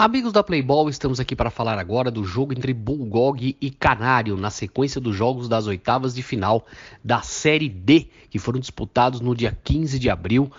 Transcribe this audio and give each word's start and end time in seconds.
Amigos 0.00 0.32
da 0.32 0.44
Playball, 0.44 0.88
estamos 0.88 1.18
aqui 1.18 1.34
para 1.34 1.50
falar 1.50 1.76
agora 1.76 2.08
do 2.08 2.22
jogo 2.22 2.52
entre 2.52 2.72
Bulgog 2.72 3.56
e 3.60 3.68
Canário, 3.68 4.36
na 4.36 4.48
sequência 4.48 5.00
dos 5.00 5.16
jogos 5.16 5.48
das 5.48 5.66
oitavas 5.66 6.14
de 6.14 6.22
final 6.22 6.64
da 7.02 7.20
Série 7.20 7.68
D, 7.68 8.06
que 8.30 8.38
foram 8.38 8.60
disputados 8.60 9.20
no 9.20 9.34
dia 9.34 9.58
15 9.64 9.98
de 9.98 10.08
abril, 10.08 10.52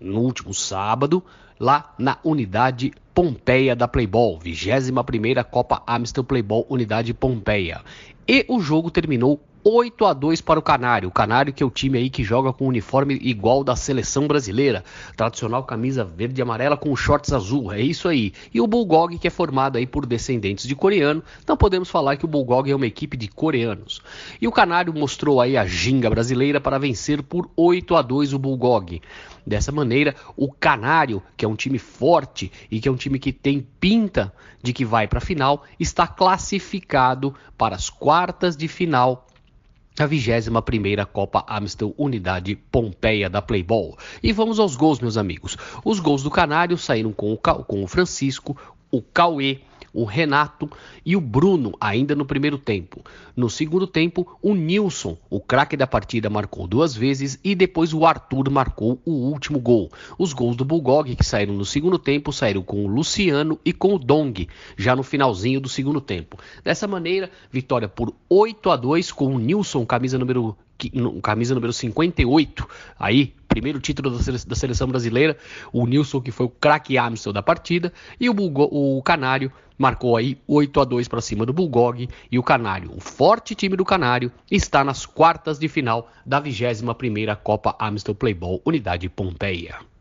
no 0.00 0.20
último 0.22 0.54
sábado, 0.54 1.22
lá 1.60 1.94
na 1.98 2.16
unidade 2.24 2.92
Pompeia 3.14 3.76
da 3.76 3.86
Playball, 3.86 4.38
21ª 4.38 5.44
Copa 5.44 5.82
Amstel 5.86 6.24
Playball 6.24 6.66
Unidade 6.70 7.12
Pompeia. 7.12 7.82
E 8.26 8.46
o 8.48 8.58
jogo 8.58 8.90
terminou 8.90 9.38
8 9.64 10.06
a 10.06 10.12
2 10.12 10.40
para 10.40 10.58
o 10.58 10.62
Canário. 10.62 11.08
O 11.08 11.12
Canário 11.12 11.52
que 11.52 11.62
é 11.62 11.66
o 11.66 11.70
time 11.70 11.96
aí 11.96 12.10
que 12.10 12.24
joga 12.24 12.52
com 12.52 12.64
o 12.64 12.68
uniforme 12.68 13.16
igual 13.22 13.62
da 13.62 13.76
seleção 13.76 14.26
brasileira, 14.26 14.84
tradicional 15.16 15.62
camisa 15.62 16.04
verde 16.04 16.40
e 16.40 16.42
amarela 16.42 16.76
com 16.76 16.94
shorts 16.96 17.32
azul. 17.32 17.72
É 17.72 17.80
isso 17.80 18.08
aí. 18.08 18.32
E 18.52 18.60
o 18.60 18.66
Bulgog 18.66 19.16
que 19.18 19.28
é 19.28 19.30
formado 19.30 19.78
aí 19.78 19.86
por 19.86 20.04
descendentes 20.04 20.66
de 20.66 20.74
coreano. 20.74 21.22
Então 21.42 21.56
podemos 21.56 21.88
falar 21.88 22.16
que 22.16 22.24
o 22.24 22.28
Bulgog 22.28 22.68
é 22.68 22.74
uma 22.74 22.86
equipe 22.86 23.16
de 23.16 23.28
coreanos. 23.28 24.02
E 24.40 24.48
o 24.48 24.52
Canário 24.52 24.92
mostrou 24.92 25.40
aí 25.40 25.56
a 25.56 25.64
ginga 25.64 26.10
brasileira 26.10 26.60
para 26.60 26.78
vencer 26.78 27.22
por 27.22 27.48
8 27.56 27.94
a 27.94 28.02
2 28.02 28.32
o 28.32 28.38
Bulgog. 28.40 29.00
Dessa 29.46 29.70
maneira, 29.70 30.14
o 30.36 30.52
Canário, 30.52 31.22
que 31.36 31.44
é 31.44 31.48
um 31.48 31.56
time 31.56 31.78
forte 31.78 32.50
e 32.70 32.80
que 32.80 32.88
é 32.88 32.92
um 32.92 32.96
time 32.96 33.18
que 33.18 33.32
tem 33.32 33.64
pinta 33.78 34.32
de 34.60 34.72
que 34.72 34.84
vai 34.84 35.06
para 35.06 35.18
a 35.18 35.22
final, 35.22 35.64
está 35.78 36.06
classificado 36.06 37.34
para 37.56 37.76
as 37.76 37.90
quartas 37.90 38.56
de 38.56 38.66
final 38.68 39.26
a 39.98 40.08
21ª 40.08 41.04
Copa 41.06 41.44
Amstel 41.48 41.94
Unidade 41.98 42.56
Pompeia 42.56 43.28
da 43.28 43.42
Playball. 43.42 43.96
E 44.22 44.32
vamos 44.32 44.58
aos 44.58 44.74
gols, 44.76 45.00
meus 45.00 45.16
amigos. 45.16 45.56
Os 45.84 46.00
gols 46.00 46.22
do 46.22 46.30
Canário 46.30 46.78
saíram 46.78 47.12
com 47.12 47.32
o, 47.32 47.36
com 47.36 47.82
o 47.82 47.86
Francisco, 47.86 48.56
o 48.90 49.02
Cauê, 49.02 49.60
o 49.92 50.04
Renato 50.04 50.70
e 51.04 51.16
o 51.16 51.20
Bruno, 51.20 51.72
ainda 51.80 52.14
no 52.14 52.24
primeiro 52.24 52.58
tempo. 52.58 53.02
No 53.36 53.48
segundo 53.50 53.86
tempo, 53.86 54.38
o 54.42 54.54
Nilson, 54.54 55.16
o 55.28 55.40
craque 55.40 55.76
da 55.76 55.86
partida, 55.86 56.30
marcou 56.30 56.66
duas 56.66 56.94
vezes 56.94 57.38
e 57.42 57.54
depois 57.54 57.92
o 57.92 58.06
Arthur 58.06 58.50
marcou 58.50 58.98
o 59.04 59.12
último 59.12 59.58
gol. 59.58 59.90
Os 60.18 60.32
gols 60.32 60.56
do 60.56 60.64
Bulgog, 60.64 61.14
que 61.14 61.24
saíram 61.24 61.54
no 61.54 61.64
segundo 61.64 61.98
tempo, 61.98 62.32
saíram 62.32 62.62
com 62.62 62.84
o 62.84 62.88
Luciano 62.88 63.58
e 63.64 63.72
com 63.72 63.94
o 63.94 63.98
Dong, 63.98 64.48
já 64.76 64.96
no 64.96 65.02
finalzinho 65.02 65.60
do 65.60 65.68
segundo 65.68 66.00
tempo. 66.00 66.38
Dessa 66.64 66.86
maneira, 66.86 67.30
vitória 67.50 67.88
por 67.88 68.14
8 68.28 68.70
a 68.70 68.76
2 68.76 69.12
com 69.12 69.34
o 69.34 69.38
Nilson, 69.38 69.84
camisa 69.84 70.18
número 70.18 70.56
camisa 71.22 71.54
número 71.54 71.72
58, 71.72 72.68
aí, 72.98 73.34
primeiro 73.52 73.80
título 73.80 74.10
da 74.10 74.54
seleção 74.56 74.88
brasileira, 74.88 75.36
o 75.72 75.86
Nilson, 75.86 76.20
que 76.20 76.32
foi 76.32 76.46
o 76.46 76.48
craque 76.48 76.96
Amstel 76.96 77.32
da 77.32 77.42
partida, 77.42 77.92
e 78.18 78.28
o, 78.30 78.34
Bulgo, 78.34 78.68
o 78.72 79.02
Canário 79.02 79.52
marcou 79.76 80.16
aí 80.16 80.38
8 80.48 80.80
a 80.80 80.84
2 80.84 81.08
para 81.08 81.20
cima 81.20 81.44
do 81.44 81.52
Bulgog, 81.52 82.08
e 82.30 82.38
o 82.38 82.42
Canário, 82.42 82.92
o 82.96 83.00
forte 83.00 83.54
time 83.54 83.76
do 83.76 83.84
Canário, 83.84 84.32
está 84.50 84.82
nas 84.82 85.04
quartas 85.04 85.58
de 85.58 85.68
final 85.68 86.10
da 86.24 86.40
21ª 86.40 87.36
Copa 87.36 87.76
Amstel 87.78 88.14
Playball 88.14 88.62
Unidade 88.64 89.08
Pompeia. 89.08 89.91